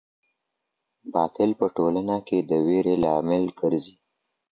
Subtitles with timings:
[1.13, 3.95] باطل په ټولنه کي د وېري لامل ګرځي.